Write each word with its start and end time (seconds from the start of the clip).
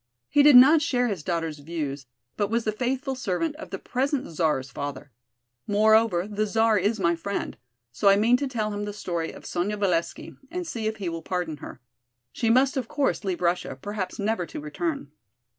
He 0.29 0.41
did 0.41 0.55
not 0.55 0.81
share 0.81 1.07
his 1.09 1.21
daughter's 1.21 1.59
views, 1.59 2.07
but 2.35 2.49
was 2.49 2.63
the 2.63 2.71
faithful 2.71 3.13
servant 3.13 3.55
of 3.57 3.69
the 3.69 3.77
present 3.77 4.25
Czar's 4.27 4.71
father. 4.71 5.11
Moreover, 5.67 6.27
the 6.27 6.47
Czar 6.47 6.79
is 6.79 6.99
my 6.99 7.15
friend, 7.15 7.55
so 7.91 8.09
I 8.09 8.15
mean 8.15 8.35
to 8.37 8.47
tell 8.47 8.73
him 8.73 8.85
the 8.85 8.93
story 8.93 9.31
of 9.31 9.45
Sonya 9.45 9.77
Valesky 9.77 10.35
and 10.49 10.65
see 10.65 10.87
if 10.87 10.95
he 10.95 11.07
will 11.07 11.21
pardon 11.21 11.57
her. 11.57 11.81
She 12.31 12.49
must, 12.49 12.77
of 12.77 12.87
course, 12.87 13.23
leave 13.23 13.41
Russia, 13.43 13.77
perhaps 13.79 14.17
never 14.17 14.47
to 14.47 14.59
return." 14.59 15.11